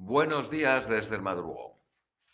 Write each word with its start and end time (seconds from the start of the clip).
Buenos 0.00 0.48
días 0.48 0.88
desde 0.88 1.16
el 1.16 1.22
madrugón, 1.22 1.72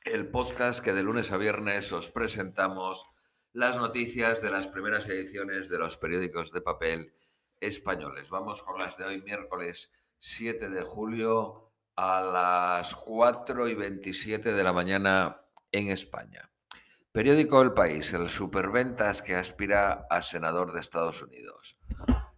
el 0.05 0.29
podcast 0.31 0.81
que 0.81 0.93
de 0.93 1.03
lunes 1.03 1.33
a 1.33 1.39
viernes 1.39 1.91
os 1.93 2.11
presentamos 2.11 3.09
las 3.55 3.79
noticias 3.79 4.43
de 4.43 4.51
las 4.51 4.69
primeras 4.69 5.09
ediciones 5.09 5.71
de 5.71 5.79
los 5.79 5.97
periódicos 5.97 6.53
de 6.53 6.61
papel 6.61 7.15
españoles. 7.61 8.29
Vamos 8.29 8.63
con 8.63 8.79
las 8.79 8.99
de 8.99 9.05
hoy, 9.07 9.23
miércoles 9.23 9.91
7 10.19 10.69
de 10.69 10.83
julio 10.83 11.73
a 11.97 12.21
las 12.21 12.95
4 12.97 13.67
y 13.69 13.75
27 13.75 14.53
de 14.53 14.63
la 14.63 14.75
mañana 14.75 15.41
en 15.73 15.89
España. 15.89 16.51
Periódico 17.13 17.63
El 17.63 17.73
País, 17.73 18.13
el 18.13 18.29
superventas 18.29 19.23
que 19.23 19.37
aspira 19.37 20.07
a 20.11 20.21
senador 20.21 20.73
de 20.75 20.81
Estados 20.81 21.23
Unidos. 21.23 21.79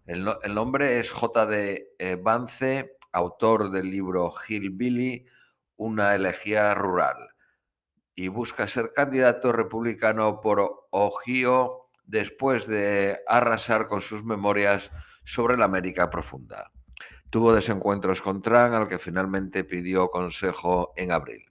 El, 0.04 0.22
no- 0.22 0.38
el 0.45 0.54
nombre 0.54 1.00
es 1.00 1.11
J.D. 1.11 1.96
Vance, 2.22 2.93
autor 3.17 3.71
del 3.71 3.91
libro 3.91 4.30
Hillbilly, 4.46 5.25
una 5.77 6.15
elegía 6.15 6.74
rural, 6.74 7.16
y 8.15 8.29
busca 8.29 8.66
ser 8.66 8.93
candidato 8.93 9.52
republicano 9.52 10.41
por 10.41 10.88
Ohio 10.91 11.88
después 12.05 12.66
de 12.66 13.21
arrasar 13.27 13.87
con 13.87 14.02
sus 14.02 14.23
memorias 14.23 14.93
sobre 15.24 15.57
la 15.57 15.65
América 15.65 16.10
profunda. 16.10 16.71
Tuvo 17.30 17.55
desencuentros 17.55 18.21
con 18.21 18.43
Trump, 18.43 18.74
al 18.74 18.87
que 18.87 18.98
finalmente 18.98 19.65
pidió 19.65 20.10
consejo 20.10 20.93
en 20.96 21.10
abril. 21.10 21.45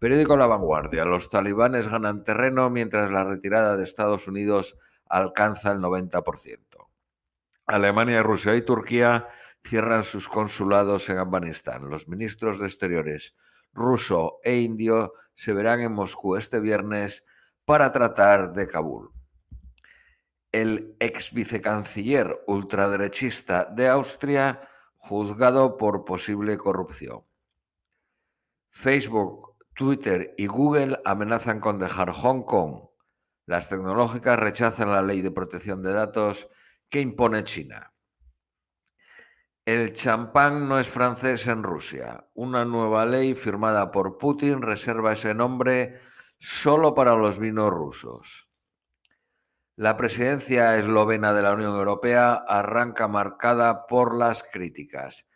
Periódico 0.00 0.36
La 0.36 0.46
Vanguardia. 0.46 1.04
Los 1.04 1.30
talibanes 1.30 1.88
ganan 1.88 2.24
terreno 2.24 2.68
mientras 2.68 3.10
la 3.10 3.24
retirada 3.24 3.76
de 3.76 3.84
Estados 3.84 4.26
Unidos 4.28 4.76
alcanza 5.08 5.70
el 5.70 5.78
90%. 5.78 6.58
Alemania, 7.66 8.22
Rusia 8.22 8.54
y 8.56 8.62
Turquía 8.62 9.28
cierran 9.64 10.04
sus 10.04 10.28
consulados 10.28 11.08
en 11.08 11.18
Afganistán. 11.18 11.88
Los 11.88 12.06
ministros 12.06 12.58
de 12.58 12.66
Exteriores 12.66 13.34
ruso 13.72 14.38
e 14.44 14.58
indio 14.58 15.12
se 15.34 15.52
verán 15.52 15.80
en 15.80 15.92
Moscú 15.92 16.36
este 16.36 16.60
viernes 16.60 17.24
para 17.64 17.90
tratar 17.90 18.52
de 18.52 18.68
Kabul. 18.68 19.10
El 20.52 20.96
ex 21.00 21.32
vicecanciller 21.32 22.42
ultraderechista 22.46 23.64
de 23.64 23.88
Austria 23.88 24.60
juzgado 24.96 25.76
por 25.76 26.04
posible 26.04 26.56
corrupción. 26.56 27.24
Facebook, 28.70 29.56
Twitter 29.74 30.34
y 30.36 30.46
Google 30.46 31.00
amenazan 31.04 31.58
con 31.60 31.78
dejar 31.78 32.12
Hong 32.12 32.42
Kong. 32.42 32.88
Las 33.46 33.68
tecnológicas 33.68 34.38
rechazan 34.38 34.90
la 34.90 35.02
ley 35.02 35.20
de 35.22 35.30
protección 35.30 35.82
de 35.82 35.92
datos 35.92 36.48
que 36.88 37.00
impone 37.00 37.44
China. 37.44 37.93
El 39.66 39.94
champán 39.94 40.68
no 40.68 40.78
es 40.78 40.88
francés 40.88 41.46
en 41.46 41.62
Rusia. 41.62 42.28
Una 42.34 42.66
nueva 42.66 43.06
ley 43.06 43.34
firmada 43.34 43.90
por 43.90 44.18
Putin 44.18 44.60
reserva 44.60 45.14
ese 45.14 45.32
nombre 45.32 45.94
solo 46.36 46.94
para 46.94 47.16
los 47.16 47.38
vinos 47.38 47.70
rusos. 47.70 48.50
La 49.74 49.96
presidencia 49.96 50.76
eslovena 50.76 51.32
de 51.32 51.40
la 51.40 51.54
Unión 51.54 51.74
Europea 51.74 52.34
arranca 52.34 53.08
marcada 53.08 53.86
por 53.86 54.14
las 54.14 54.42
críticas. 54.42 55.26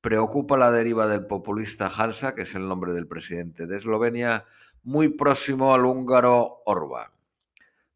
Preocupa 0.00 0.56
la 0.56 0.72
deriva 0.72 1.06
del 1.06 1.28
populista 1.28 1.86
Hansa, 1.86 2.34
que 2.34 2.42
es 2.42 2.56
el 2.56 2.66
nombre 2.66 2.92
del 2.92 3.06
presidente 3.06 3.68
de 3.68 3.76
Eslovenia, 3.76 4.46
muy 4.82 5.10
próximo 5.10 5.72
al 5.72 5.86
húngaro 5.86 6.62
Orbán. 6.66 7.12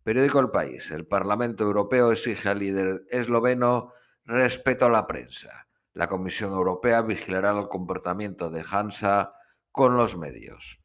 Periódico 0.05 0.39
El 0.39 0.51
País. 0.51 0.89
El 0.93 1.05
Parlamento 1.05 1.65
Europeo 1.65 2.13
exige 2.13 2.49
al 2.49 2.61
líder 2.61 3.03
esloveno 3.11 3.93
respeto 4.25 4.87
a 4.87 4.91
la 4.91 5.09
prensa. 5.09 5.67
La 5.93 6.09
Comisión 6.09 6.53
Europea 6.53 7.03
vigilará 7.03 7.51
el 7.51 7.69
comportamiento 7.69 8.51
de 8.51 8.65
Hansa 8.71 9.33
con 9.73 9.97
los 9.97 10.17
medios. 10.17 10.81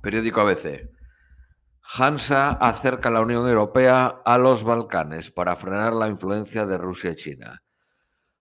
Periódico 0.00 0.40
ABC. 0.40 0.90
Hansa 1.82 2.50
acerca 2.50 3.08
a 3.08 3.12
la 3.12 3.20
Unión 3.20 3.48
Europea 3.48 4.22
a 4.24 4.38
los 4.38 4.64
Balcanes 4.64 5.30
para 5.30 5.56
frenar 5.56 5.92
la 5.92 6.08
influencia 6.08 6.66
de 6.66 6.78
Rusia 6.78 7.10
y 7.12 7.16
China. 7.16 7.62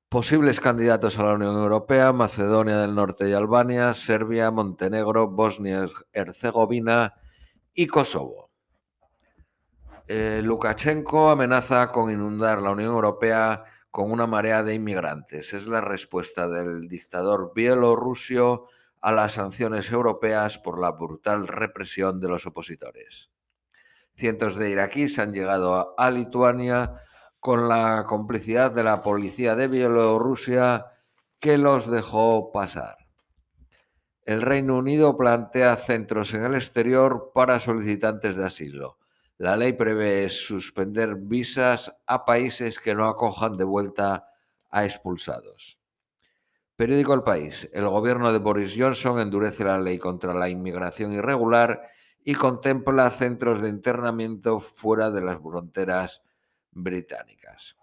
Posibles 0.09 0.59
candidatos 0.59 1.19
a 1.19 1.23
la 1.23 1.33
Unión 1.33 1.55
Europea, 1.55 2.13
Macedonia 2.13 2.77
del 2.77 2.95
Norte 2.95 3.29
y 3.29 3.33
Albania, 3.33 3.93
Serbia, 3.93 4.49
Montenegro, 4.51 5.29
Bosnia-Herzegovina 5.29 7.13
y 7.73 7.87
Kosovo. 7.87 8.51
Eh, 10.07 10.41
Lukashenko 10.43 11.29
amenaza 11.29 11.91
con 11.91 12.11
inundar 12.11 12.61
la 12.61 12.71
Unión 12.71 12.91
Europea 12.91 13.63
con 13.95 14.11
una 14.11 14.27
marea 14.27 14.61
de 14.61 14.73
inmigrantes. 14.73 15.53
Es 15.53 15.69
la 15.69 15.79
respuesta 15.79 16.49
del 16.49 16.89
dictador 16.89 17.53
bielorruso 17.55 18.67
a 18.99 19.13
las 19.13 19.31
sanciones 19.31 19.89
europeas 19.89 20.57
por 20.57 20.81
la 20.81 20.91
brutal 20.91 21.47
represión 21.47 22.19
de 22.19 22.27
los 22.27 22.45
opositores. 22.45 23.29
Cientos 24.13 24.57
de 24.57 24.69
iraquíes 24.69 25.17
han 25.17 25.31
llegado 25.31 25.95
a, 25.97 26.11
Lituania 26.11 27.03
con 27.39 27.69
la 27.69 28.03
complicidad 28.05 28.69
de 28.69 28.83
la 28.83 29.01
policía 29.01 29.55
de 29.55 29.69
Bielorrusia 29.69 30.87
que 31.39 31.57
los 31.57 31.89
dejó 31.89 32.51
pasar. 32.51 32.97
El 34.23 34.41
Reino 34.41 34.77
Unido 34.77 35.15
plantea 35.15 35.73
centros 35.77 36.33
en 36.33 36.43
el 36.43 36.55
exterior 36.55 37.31
para 37.33 37.61
solicitantes 37.61 38.35
de 38.35 38.43
asilo. 38.43 38.97
La 39.37 39.57
ley 39.57 39.73
prevé 39.73 40.29
suspender 40.29 41.15
visas 41.15 41.93
a 42.07 42.23
países 42.23 42.79
que 42.79 42.95
no 42.95 43.09
acojan 43.09 43.57
de 43.57 43.65
vuelta 43.65 44.29
a 44.69 44.85
expulsados. 44.85 45.77
Periódico 46.77 47.13
El 47.13 47.23
País. 47.23 47.69
El 47.73 47.87
gobierno 47.89 48.31
de 48.31 48.39
Boris 48.39 48.75
Johnson 48.77 49.19
endurece 49.19 49.65
la 49.65 49.79
ley 49.79 49.97
contra 49.97 50.33
la 50.33 50.49
inmigración 50.49 51.13
irregular 51.13 51.89
y 52.23 52.35
contempla 52.35 53.11
centros 53.11 53.61
de 53.61 53.69
internamiento 53.69 54.59
fuera 54.59 55.11
de 55.11 55.21
las 55.21 55.41
fronteras 55.41 56.23
británicas. 56.71 57.77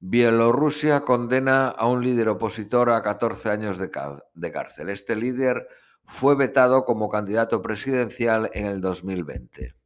Bielorrusia 0.00 1.00
condena 1.00 1.68
a 1.68 1.88
un 1.88 2.04
líder 2.04 2.28
opositor 2.28 2.90
a 2.90 3.02
14 3.02 3.50
años 3.50 3.78
de, 3.78 3.90
de, 4.34 4.52
cárcel. 4.52 4.90
Este 4.90 5.16
líder 5.16 5.66
fue 6.04 6.36
vetado 6.36 6.84
como 6.84 7.08
candidato 7.08 7.60
presidencial 7.60 8.48
en 8.54 8.66
el 8.66 8.80
2020. 8.80 9.77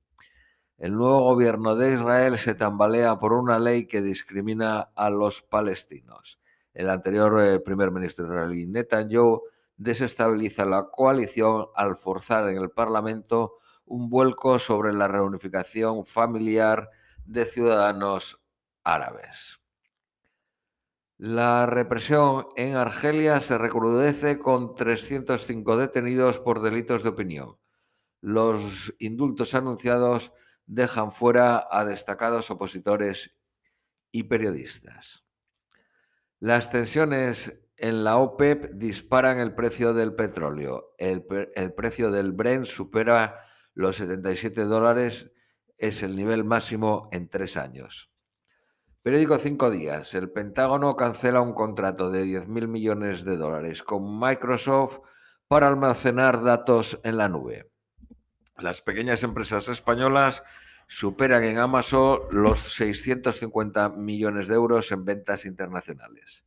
El 0.83 0.97
nuevo 0.97 1.21
gobierno 1.23 1.77
de 1.77 1.95
Israel 1.95 2.37
se 2.39 2.57
tambalea 2.57 3.17
por 3.21 3.35
una 3.35 3.61
ley 3.61 3.87
que 3.87 4.03
discrimina 4.03 4.91
a 4.97 5.11
los 5.11 5.41
palestinos. 5.41 6.41
El 6.75 6.91
anterior 6.91 7.41
eh, 7.41 7.61
primer 7.61 7.93
ministro 7.93 8.27
israelí 8.27 8.67
Netanyahu 8.67 9.43
desestabiliza 9.77 10.65
la 10.65 10.89
coalición 10.91 11.67
al 11.77 11.95
forzar 11.95 12.49
en 12.49 12.57
el 12.57 12.71
Parlamento 12.73 13.59
un 13.85 14.11
vuelco 14.11 14.59
sobre 14.59 14.93
la 14.93 15.07
reunificación 15.07 16.05
familiar 16.05 16.91
de 17.27 17.45
ciudadanos 17.45 18.41
árabes. 18.83 19.61
La 21.17 21.67
represión 21.67 22.49
en 22.57 22.75
Argelia 22.75 23.39
se 23.39 23.57
recrudece 23.57 24.41
con 24.41 24.75
305 24.75 25.77
detenidos 25.77 26.41
por 26.41 26.61
delitos 26.61 27.05
de 27.05 27.11
opinión. 27.11 27.57
Los 28.21 28.93
indultos 28.99 29.55
anunciados 29.55 30.33
dejan 30.75 31.13
fuera 31.13 31.69
a 31.71 31.85
destacados 31.85 32.51
opositores 32.51 33.37
y 34.11 34.25
periodistas. 34.25 35.25
Las 36.39 36.71
tensiones 36.71 37.53
en 37.77 38.05
la 38.05 38.17
OPEP 38.17 38.73
disparan 38.75 39.39
el 39.39 39.55
precio 39.55 39.93
del 39.93 40.15
petróleo. 40.15 40.95
El, 40.99 41.25
precio 41.75 42.11
del 42.11 42.33
Brent 42.33 42.65
supera 42.65 43.45
los 43.75 43.97
77 43.97 44.65
dólares, 44.65 45.31
es 45.77 46.03
el 46.03 46.17
nivel 46.17 46.45
máximo 46.45 47.09
en 47.13 47.29
tres 47.29 47.57
años. 47.57 48.11
Periódico 49.03 49.39
Cinco 49.39 49.71
Días. 49.71 50.15
El 50.15 50.31
Pentágono 50.31 50.97
cancela 50.97 51.41
un 51.41 51.55
contrato 51.55 52.11
de 52.11 52.25
10.000 52.25 52.69
millones 52.69 53.25
de 53.25 53.37
dólares 53.37 53.83
con 53.83 54.19
Microsoft 54.19 55.01
para 55.49 55.69
almacenar 55.69 56.43
datos 56.43 56.99
en 57.03 57.19
la 57.19 57.29
nube. 57.29 57.73
Las 58.59 58.81
pequeñas 58.81 59.23
empresas 59.25 59.69
españolas 59.69 60.43
superan 60.95 61.43
en 61.45 61.59
Amazon 61.59 62.21
los 62.33 62.59
650 62.75 63.89
millones 63.89 64.47
de 64.47 64.55
euros 64.55 64.93
en 64.93 65.07
ventas 65.07 65.47
internacionales. 65.47 66.45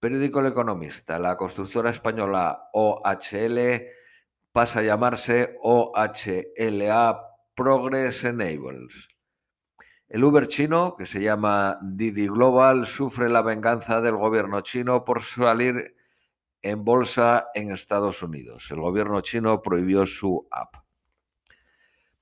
Periódico 0.00 0.40
El 0.40 0.46
Economista. 0.46 1.18
La 1.18 1.36
constructora 1.36 1.90
española 1.90 2.70
OHL 2.72 3.82
pasa 4.50 4.80
a 4.80 4.82
llamarse 4.82 5.58
OHLA 5.60 7.20
Progress 7.54 8.24
Enables. 8.24 9.08
El 10.08 10.24
Uber 10.24 10.46
chino, 10.46 10.96
que 10.96 11.04
se 11.04 11.20
llama 11.20 11.78
Didi 11.82 12.28
Global, 12.28 12.86
sufre 12.86 13.28
la 13.28 13.42
venganza 13.42 14.00
del 14.00 14.16
gobierno 14.16 14.62
chino 14.62 15.04
por 15.04 15.20
salir 15.20 15.96
en 16.62 16.82
bolsa 16.82 17.48
en 17.52 17.72
Estados 17.72 18.22
Unidos. 18.22 18.70
El 18.70 18.80
gobierno 18.80 19.20
chino 19.20 19.60
prohibió 19.60 20.06
su 20.06 20.48
app. 20.50 20.76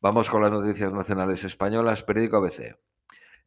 Vamos 0.01 0.31
con 0.31 0.43
las 0.43 0.53
noticias 0.53 0.93
nacionales 0.93 1.43
españolas. 1.43 2.05
Periódico 2.05 2.37
ABC. 2.37 2.79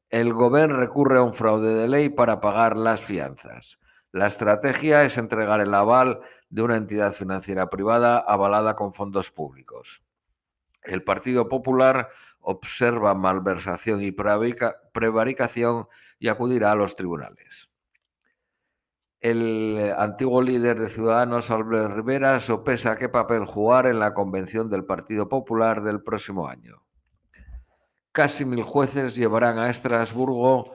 El 0.10 0.34
gobierno 0.34 0.76
recurre 0.76 1.20
a 1.20 1.24
un 1.24 1.34
fraude 1.34 1.74
de 1.74 1.88
ley 1.88 2.10
para 2.10 2.42
pagar 2.42 2.76
las 2.76 3.00
fianzas. 3.00 3.80
La 4.12 4.28
estrategia 4.28 5.06
es 5.06 5.18
entregar 5.18 5.62
el 5.62 5.74
aval 5.74 6.20
de 6.50 6.62
una 6.62 6.76
entidad 6.76 7.14
financiera 7.14 7.70
privada 7.70 8.18
avalada 8.18 8.76
con 8.76 8.94
fondos 8.94 9.32
públicos. 9.32 10.04
El 10.84 11.06
Partido 11.06 11.48
Popular 11.48 12.10
observa 12.42 13.14
malversación 13.14 14.02
y 14.02 14.12
prevaricación 14.12 15.88
y 16.20 16.28
acudirá 16.28 16.74
a 16.74 16.76
los 16.76 16.98
tribunales. 16.98 17.71
El 19.22 19.94
antiguo 20.00 20.42
líder 20.42 20.80
de 20.80 20.90
Ciudadanos, 20.90 21.52
Albert 21.52 21.94
Rivera, 21.94 22.40
sopesa 22.40 22.98
qué 22.98 23.08
papel 23.08 23.46
jugar 23.46 23.86
en 23.86 24.00
la 24.00 24.16
convención 24.16 24.68
del 24.68 24.84
Partido 24.84 25.30
Popular 25.30 25.84
del 25.84 26.02
próximo 26.02 26.48
año. 26.48 26.82
Casi 28.12 28.46
mil 28.46 28.64
jueces 28.64 29.16
llevarán 29.16 29.60
a 29.60 29.70
Estrasburgo 29.70 30.74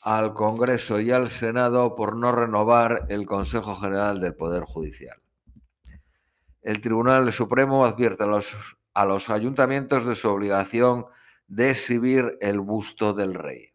al 0.00 0.32
Congreso 0.32 1.00
y 1.00 1.10
al 1.10 1.28
Senado 1.28 1.94
por 1.94 2.16
no 2.16 2.32
renovar 2.32 3.04
el 3.10 3.26
Consejo 3.26 3.76
General 3.76 4.18
del 4.20 4.34
Poder 4.34 4.64
Judicial. 4.64 5.20
El 6.62 6.80
Tribunal 6.80 7.30
Supremo 7.30 7.84
advierte 7.84 8.24
a 8.24 8.26
los, 8.26 8.78
a 8.94 9.04
los 9.04 9.28
ayuntamientos 9.28 10.06
de 10.06 10.14
su 10.14 10.30
obligación 10.30 11.04
de 11.46 11.70
exhibir 11.70 12.38
el 12.40 12.58
busto 12.60 13.12
del 13.12 13.34
rey. 13.34 13.71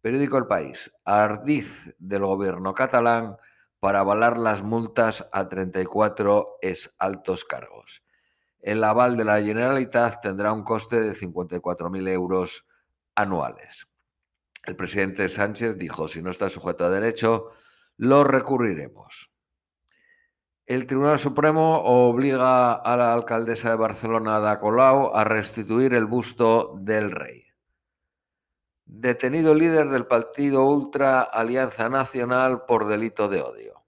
Periódico 0.00 0.38
El 0.38 0.46
País. 0.46 0.92
Ardiz 1.04 1.94
del 1.98 2.24
gobierno 2.24 2.72
catalán 2.74 3.36
para 3.80 4.00
avalar 4.00 4.38
las 4.38 4.62
multas 4.62 5.28
a 5.32 5.48
34 5.48 6.58
ex 6.62 6.94
altos 6.98 7.44
cargos. 7.44 8.02
El 8.60 8.82
aval 8.84 9.16
de 9.16 9.24
la 9.24 9.40
Generalitat 9.40 10.20
tendrá 10.20 10.52
un 10.52 10.62
coste 10.62 11.00
de 11.00 11.12
54.000 11.12 12.08
euros 12.08 12.66
anuales. 13.14 13.88
El 14.64 14.76
presidente 14.76 15.28
Sánchez 15.28 15.78
dijo, 15.78 16.08
si 16.08 16.22
no 16.22 16.30
está 16.30 16.48
sujeto 16.48 16.84
a 16.84 16.90
derecho, 16.90 17.50
lo 17.96 18.24
recurriremos. 18.24 19.30
El 20.66 20.86
Tribunal 20.86 21.18
Supremo 21.18 21.80
obliga 21.84 22.74
a 22.74 22.96
la 22.96 23.14
alcaldesa 23.14 23.70
de 23.70 23.76
Barcelona, 23.76 24.36
Ada 24.36 24.58
Colau, 24.60 25.16
a 25.16 25.24
restituir 25.24 25.94
el 25.94 26.04
busto 26.04 26.74
del 26.78 27.10
rey. 27.10 27.47
Detenido 28.90 29.54
líder 29.54 29.90
del 29.90 30.06
partido 30.06 30.64
Ultra 30.64 31.20
Alianza 31.20 31.90
Nacional 31.90 32.64
por 32.64 32.88
delito 32.88 33.28
de 33.28 33.42
odio. 33.42 33.84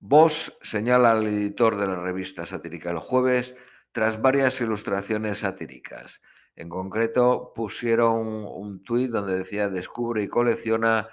Voss 0.00 0.56
señala 0.62 1.12
al 1.12 1.26
editor 1.26 1.76
de 1.76 1.86
la 1.86 1.96
revista 1.96 2.46
satírica 2.46 2.90
el 2.90 2.98
jueves 2.98 3.54
tras 3.92 4.22
varias 4.22 4.58
ilustraciones 4.62 5.40
satíricas. 5.40 6.22
En 6.54 6.70
concreto, 6.70 7.52
pusieron 7.54 8.46
un 8.46 8.82
tuit 8.82 9.10
donde 9.10 9.36
decía 9.36 9.68
descubre 9.68 10.22
y 10.22 10.28
colecciona 10.28 11.06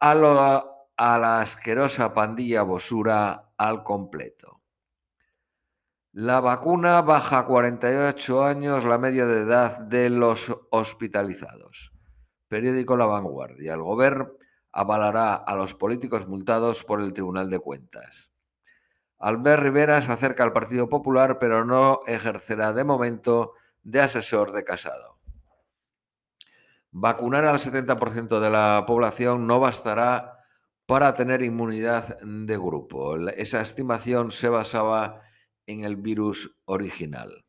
a, 0.00 0.64
a 0.96 1.18
la 1.18 1.40
asquerosa 1.40 2.12
pandilla 2.12 2.62
Bosura 2.62 3.52
al 3.56 3.84
completo. 3.84 4.59
La 6.12 6.40
vacuna 6.40 7.02
baja 7.02 7.38
a 7.38 7.46
48 7.46 8.44
años 8.44 8.84
la 8.84 8.98
media 8.98 9.26
de 9.26 9.42
edad 9.42 9.78
de 9.78 10.10
los 10.10 10.52
hospitalizados. 10.72 11.92
Periódico 12.48 12.96
La 12.96 13.06
Vanguardia. 13.06 13.74
El 13.74 13.82
gobierno 13.82 14.32
avalará 14.72 15.36
a 15.36 15.54
los 15.54 15.76
políticos 15.76 16.26
multados 16.26 16.82
por 16.82 17.00
el 17.00 17.12
Tribunal 17.12 17.48
de 17.48 17.60
Cuentas. 17.60 18.28
Albert 19.20 19.62
Rivera 19.62 20.02
se 20.02 20.10
acerca 20.10 20.42
al 20.42 20.52
Partido 20.52 20.88
Popular, 20.88 21.38
pero 21.38 21.64
no 21.64 22.00
ejercerá 22.08 22.72
de 22.72 22.82
momento 22.82 23.52
de 23.84 24.00
asesor 24.00 24.50
de 24.50 24.64
Casado. 24.64 25.20
Vacunar 26.90 27.44
al 27.44 27.60
70% 27.60 28.40
de 28.40 28.50
la 28.50 28.82
población 28.84 29.46
no 29.46 29.60
bastará 29.60 30.38
para 30.86 31.14
tener 31.14 31.40
inmunidad 31.42 32.18
de 32.20 32.56
grupo. 32.56 33.16
Esa 33.28 33.60
estimación 33.60 34.32
se 34.32 34.48
basaba 34.48 35.22
en 35.70 35.84
el 35.84 35.96
virus 35.96 36.56
original. 36.64 37.44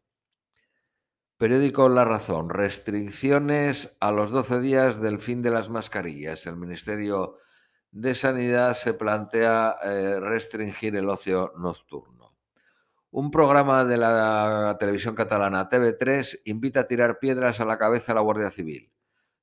Periódico 1.38 1.90
La 1.90 2.06
Razón. 2.06 2.50
Restricciones 2.50 3.98
a 4.00 4.12
los 4.12 4.30
12 4.30 4.60
días 4.60 5.02
del 5.02 5.20
fin 5.20 5.42
de 5.42 5.50
las 5.50 5.72
mascarillas. 5.72 6.46
El 6.46 6.56
Ministerio 6.56 7.38
de 7.90 8.14
Sanidad 8.14 8.76
se 8.76 8.94
plantea 8.94 9.76
eh, 9.84 10.20
restringir 10.20 10.96
el 10.96 11.10
ocio 11.10 11.52
nocturno. 11.58 12.38
Un 13.10 13.32
programa 13.32 13.84
de 13.84 13.98
la 13.98 14.78
televisión 14.80 15.16
catalana 15.16 15.68
TV3 15.68 16.42
invita 16.46 16.82
a 16.82 16.88
tirar 16.88 17.18
piedras 17.18 17.60
a 17.60 17.66
la 17.66 17.80
cabeza 17.80 18.12
a 18.12 18.16
la 18.16 18.22
Guardia 18.22 18.52
Civil. 18.52 18.92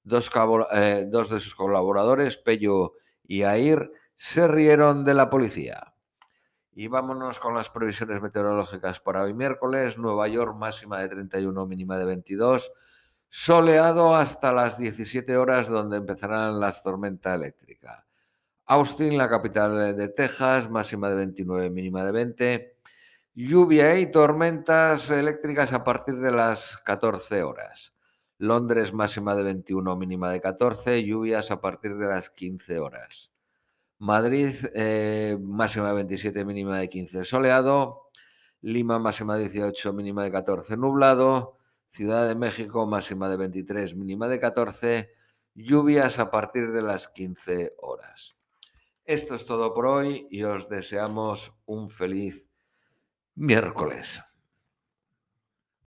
Dos, 0.05 0.31
eh, 0.73 1.07
dos 1.11 1.29
de 1.29 1.41
sus 1.41 1.55
colaboradores, 1.55 2.39
Pello 2.39 2.95
y 3.25 3.43
Air, 3.43 3.91
se 4.15 4.47
rieron 4.47 5.05
de 5.05 5.15
la 5.15 5.29
policía. 5.29 5.95
Y 6.81 6.87
vámonos 6.87 7.41
con 7.41 7.57
las 7.57 7.71
previsiones 7.71 8.23
meteorológicas 8.23 9.01
para 9.01 9.25
hoy 9.25 9.35
miércoles. 9.35 9.99
Nueva 9.99 10.29
York 10.29 10.55
máxima 10.57 11.01
de 11.01 11.09
31, 11.09 11.67
mínima 11.67 11.99
de 11.99 12.05
22. 12.05 12.73
Soleado 13.29 14.15
hasta 14.15 14.53
las 14.53 14.79
17 14.79 15.37
horas 15.37 15.69
donde 15.69 15.97
empezarán 15.97 16.61
las 16.61 16.85
tormentas 16.85 17.35
eléctricas. 17.35 18.05
Austin, 18.67 19.19
la 19.19 19.29
capital 19.29 19.97
de 19.97 20.07
Texas, 20.11 20.71
máxima 20.71 21.11
de 21.11 21.17
29, 21.17 21.69
mínima 21.69 22.05
de 22.05 22.13
20. 22.13 22.77
Lluvia 23.35 23.99
y 23.99 24.09
tormentas 24.13 25.11
eléctricas 25.11 25.73
a 25.73 25.83
partir 25.83 26.15
de 26.21 26.31
las 26.31 26.77
14 26.85 27.43
horas. 27.43 27.93
Londres, 28.39 28.93
máxima 28.93 29.35
de 29.35 29.43
21, 29.43 29.97
mínima 29.97 30.31
de 30.31 30.41
14. 30.41 31.03
Lluvias 31.03 31.51
a 31.51 31.61
partir 31.61 31.97
de 31.97 32.07
las 32.07 32.31
15 32.31 32.79
horas. 32.79 33.33
Madrid, 33.99 34.55
eh, 34.75 35.37
máxima 35.41 35.89
de 35.89 35.95
27, 35.95 36.45
mínima 36.45 36.79
de 36.79 36.89
15, 36.89 37.25
soleado. 37.25 38.11
Lima, 38.61 38.99
máxima 38.99 39.37
de 39.37 39.49
18, 39.49 39.93
mínima 39.93 40.25
de 40.25 40.31
14, 40.31 40.77
nublado. 40.77 41.59
Ciudad 41.91 42.29
de 42.29 42.35
México, 42.35 42.87
máxima 42.87 43.29
de 43.29 43.37
23, 43.37 43.95
mínima 43.97 44.29
de 44.29 44.39
14. 44.39 45.11
Lluvias 45.55 46.19
a 46.19 46.31
partir 46.31 46.71
de 46.71 46.83
las 46.83 47.09
15 47.09 47.75
horas. 47.79 48.37
Esto 49.05 49.35
es 49.35 49.47
todo 49.47 49.73
por 49.75 49.87
hoy 49.87 50.29
y 50.31 50.43
os 50.45 50.69
deseamos 50.69 51.55
un 51.67 51.89
feliz 51.89 52.51
miércoles. 53.35 54.23